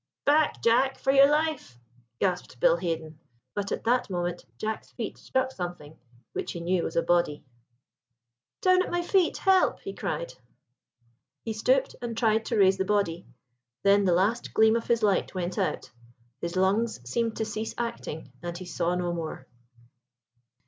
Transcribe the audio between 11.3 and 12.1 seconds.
He stooped